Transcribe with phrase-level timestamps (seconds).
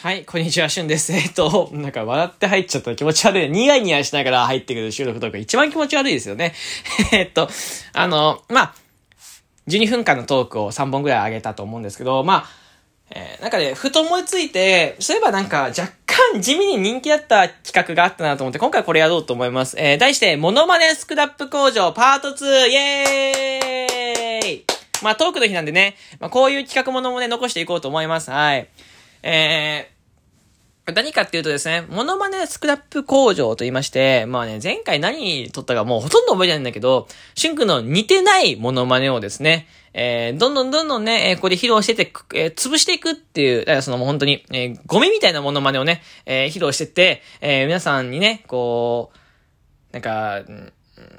[0.00, 1.10] はい、こんにちは、しゅんです。
[1.12, 3.50] えっと、なんか笑って入っちゃったら気持ち悪い。
[3.50, 6.54] ニヤニヤしながら入ってくる収録とか一番気持ち悪いですよね。
[7.10, 7.50] えっと、
[7.94, 8.74] あの、まあ、
[9.66, 12.50] 12分間のトークを3本ぐらい上げたと思うんですけど、まあ、
[13.10, 19.74] えー、なんかね、ふと思いついて、そういえばなんか若干地味に人気あった企画があったなと思って、今回これやろうと思います。
[19.80, 22.68] えー、題して、モノマネスクラップ工場パート 2!
[22.68, 24.64] イェーイ
[25.02, 28.30] まあ、トークの日なんでね、まあ、こういう企画ものもね、残していこうと思います。
[28.30, 28.68] はい。
[29.22, 50.42] えー、何かっていうとですね、モノマネスクラップ工場と言いまして、まあね、前回何撮ったかもうほとんど覚えてないんだけど、シュンクの似てないモノマネをですね、えー、どんどんどんどんね、えー、ここで披露してて、えー、潰していくっていう、だからそのもう本当に、えー、ゴミみたいなモノマネをね、えー、披露してって、えー、皆さんにね、こう、なんか、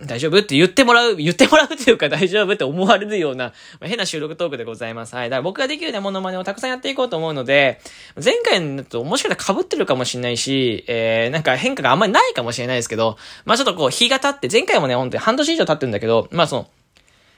[0.05, 0.39] 大丈夫？
[0.39, 5.15] って言ってもらう、言ってもらうっていうか大丈夫って思われるような、まあ、変な収録トークでございます。
[5.15, 5.29] はい。
[5.29, 7.81] だから僕ができるね、モノマネをたくさんやっていこうと思うので、
[8.23, 16.69] 前回だともしかしたら被ってるかもしれないし、えー、なんか変化があんまりないかもしれないですけど、まあちょっとこう、日が経って、前回もね、ほんとに半年以上経ってるんだけど、まあその、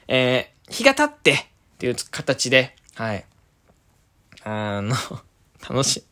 [0.08, 1.36] えー、日が経ってっ
[1.78, 3.24] ていう形で、はい。
[4.44, 4.96] あの、
[5.68, 6.04] 楽しい。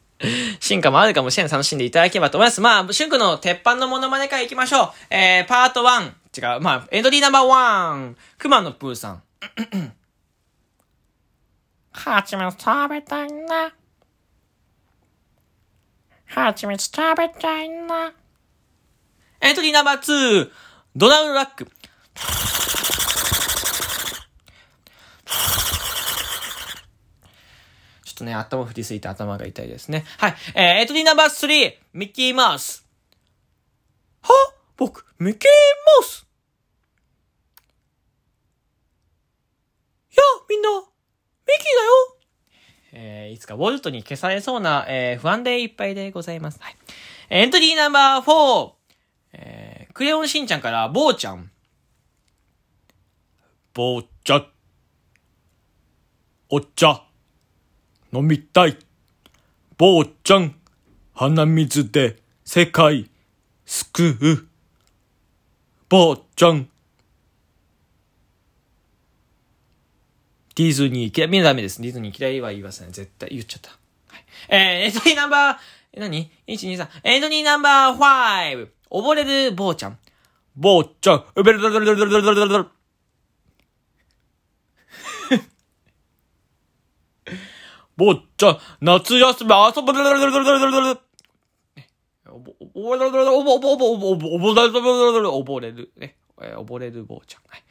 [0.60, 1.52] 進化もあるかもしれない。
[1.52, 2.60] 楽しんでいただければと思います。
[2.60, 4.92] まあ、シュンクの鉄板のモノマネから行きましょう。
[5.10, 6.19] えー、パート1。
[6.36, 6.60] 違う。
[6.60, 8.16] まあ、エントリーナンバーワン。
[8.38, 9.22] 熊野プーさん。
[11.92, 13.72] はちみつ食べたいな。
[16.26, 18.12] はちみつ食べたいな。
[19.40, 20.50] エントリーナンバーツー。
[20.94, 21.66] ドナルド・ラック。
[28.04, 30.04] ちょっとね、頭振りすぎて頭が痛いですね。
[30.18, 30.36] はい。
[30.54, 31.74] えー、エントリーナンバースリー。
[31.92, 32.89] ミッキーマウス。
[34.80, 35.50] 僕、ミッキー
[36.00, 36.26] マウス
[40.10, 42.16] いや、みんな、ミッキーだよ
[42.92, 46.58] えー、いつかウォルトに消されそうな、えー、不安でいっぱいでございます。
[46.62, 46.76] はい。
[47.28, 48.72] エントリーナンバー4、
[49.34, 51.50] えー、クレヨンしんちゃんから、ボーちゃん。
[53.74, 54.46] ボーちゃん。
[56.48, 57.04] お茶。
[58.14, 58.78] 飲みたい。
[59.76, 60.56] ボーちゃん。
[61.12, 63.10] 鼻水で世界
[63.66, 64.49] 救う。
[65.90, 66.68] ばあちゃん。
[70.54, 71.82] ディズニー嫌い、みんなダメです。
[71.82, 72.92] ディズニー嫌いは言いません。
[72.92, 73.70] 絶対言っちゃった。
[73.70, 73.76] は
[74.18, 74.24] い。
[74.50, 75.56] えー、エントリーナンバー、
[75.94, 76.88] え、何 ?123。
[77.02, 77.96] エントリーナンバー
[78.54, 78.68] 5。
[78.88, 79.98] 溺れる坊ちゃん。
[80.54, 81.24] 坊ちゃん。
[81.34, 82.66] うべるるるるるるるるるる。
[87.96, 91.00] 坊ちゃん、夏休み遊ぶるるるるるるるる。
[92.80, 94.68] おぼれる、おぼ、おぼ、おぼ、おぼ、おぼ、おぼれ
[95.20, 96.16] る、おぼれる、ね。
[96.40, 97.42] え溺れる坊ちゃん。
[97.46, 97.62] はい。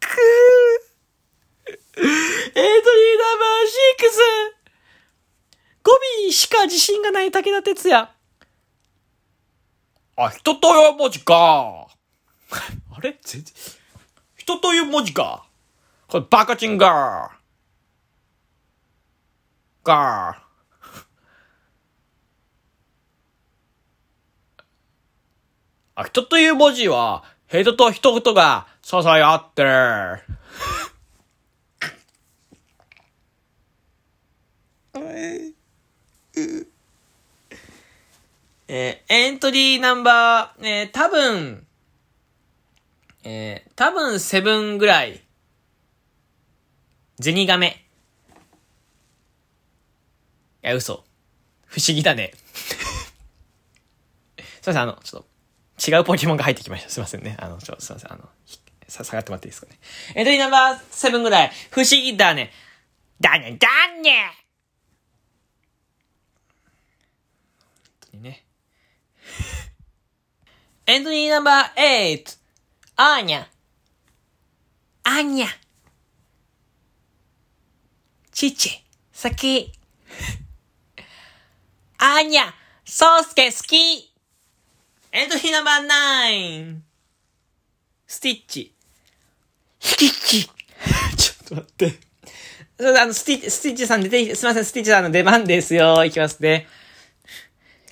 [0.00, 1.02] くー。
[1.94, 4.62] エントリーナンバー6。
[5.84, 5.92] 語
[6.28, 8.12] 尾しか自信がない武田鉄矢。
[10.16, 11.86] あ、人という文字か。
[12.90, 13.18] あれ？
[13.22, 13.54] 全然。
[14.36, 15.46] 人という文字か。
[16.08, 17.42] これバカチンガー。
[19.84, 20.41] ガー。
[25.94, 30.22] あ、人という文字は、人と人とが支え合ってる。
[38.74, 41.66] えー、エントリーナンバー、えー、多分、
[43.22, 45.22] えー、多分セブンぐらい、
[47.18, 47.84] ゼニガメ。
[50.64, 51.04] いや、嘘。
[51.66, 52.32] 不思議だね。
[54.36, 55.31] すいません、あの、ちょっと、
[55.84, 56.90] 違うポケモンが入ってきました。
[56.90, 57.36] すいませんね。
[57.40, 58.12] あの、ちょ、すいません。
[58.12, 58.28] あの、
[58.86, 59.78] さ、下がってもらっていいですかね。
[60.14, 62.52] エントリーナンバー7ぐらい、不思議だね。
[63.20, 63.68] だね、だ
[64.02, 64.32] ね
[68.10, 68.44] 本当にね。
[70.86, 72.38] エントリーナンバー8、
[72.96, 73.46] アーニャ。
[75.04, 75.46] アーニャ。
[78.30, 79.72] チチ、サキ。
[81.98, 82.52] アーニャ、
[82.84, 84.11] ソースケ好き。
[85.14, 85.86] エントリーナンバー
[86.70, 86.78] 9
[88.06, 88.74] スティッチ。
[89.78, 90.44] ヒキッチ。
[91.18, 91.98] ちょっと待って。
[92.98, 96.02] あの、スティッチ、スティッチさん出て、すいません、スティッチさんの出番ですよ。
[96.02, 96.66] いきますね。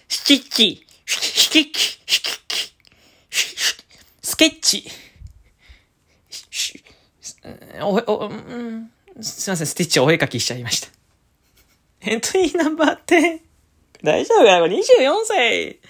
[0.09, 0.87] スティッチ。
[1.05, 2.01] ヒキッチ。
[2.07, 2.73] ヒキッチ。
[4.23, 4.91] スケッチ。
[7.83, 8.91] お、お、うん、
[9.21, 10.89] すいません、スティッチお絵描きしちゃいました。
[12.01, 13.41] エントリーナンバー10。
[14.03, 14.81] 大丈夫かよ ?24
[15.27, 15.81] 歳。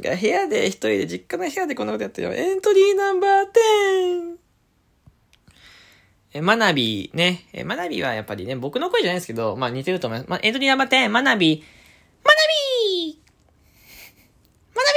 [0.00, 2.34] が部屋で一人で、実家の部屋でこんなことやってるよ。
[2.34, 4.36] エントリーナンバー10。
[6.34, 10.30] えマナビね、えマナビはやっぱりね、僕の声じゃないですけど、まあ似てると思います。
[10.30, 11.62] まあ、エントリーナンバー10、マナビ、
[12.24, 12.36] マナ
[13.06, 13.20] ビ
[14.74, 14.92] マナ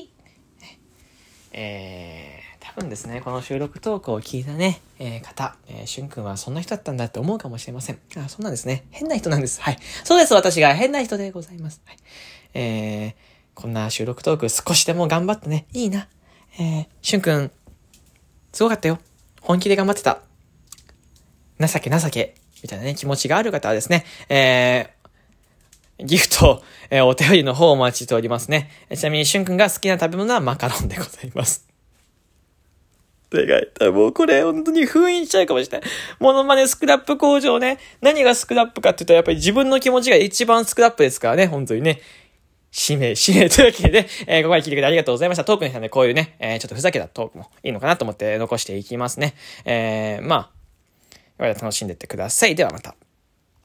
[0.00, 0.10] ビ
[1.52, 8.00] えー、多分ですね、この収録トークを聞いたね、えー、方、えー、しゅんくんはそんな人だったんだって思うかもしれません。
[8.16, 8.86] あ、そうなんですね。
[8.90, 9.60] 変な人なんです。
[9.60, 9.78] はい。
[10.02, 11.80] そうです、私が変な人でございます。
[11.84, 11.96] はい。
[12.54, 13.14] えー、
[13.54, 16.08] こんな収録トーク少しでも頑張ってね、いいな。
[16.58, 17.50] えー、しゅんくん、
[18.52, 18.98] すごかったよ。
[19.40, 20.20] 本気で頑張ってた。
[21.60, 28.70] 情け情け、みたいなね、気持ちがある方はですね、えー、ギフト、えー、お便りの方をお待ちしておりますね。
[28.94, 31.68] ちなみに、しゅんくんが好きな食べ物はマカロンでございます。
[33.34, 33.92] 願い。
[33.92, 35.88] もうこれ本当に封印しちゃうかもしれない。
[36.20, 37.78] モノマネスクラップ工場ね。
[38.00, 42.00] 何がスクラップかって言うと、やっぱり自分の気持ちが一番スクラップですからね、本当にね。
[42.72, 45.44] 使命、 使命というわけで、えー、ここまで聞いてくれてありがとうございました。
[45.44, 49.34] トークにしたね、こういうね、えー、ちょっとふざけたトークもいいのかなと思って残していきますね。
[49.64, 50.50] えー、ま
[51.38, 52.54] あ、楽しんでってください。
[52.54, 52.96] ではまた。